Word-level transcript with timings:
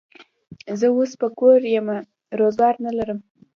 زه 0.79 0.87
اوس 0.95 1.11
په 1.21 1.27
کور 1.39 1.59
یمه، 1.75 1.97
روزګار 2.39 2.75
نه 2.85 2.91
لرم. 2.97 3.19